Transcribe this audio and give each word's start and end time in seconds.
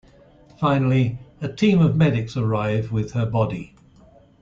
Finally 0.59 1.19
a 1.41 1.47
team 1.47 1.79
of 1.79 1.95
medics 1.95 2.35
arrive 2.35 2.91
with 2.91 3.11
her 3.11 3.23
body. 3.23 3.75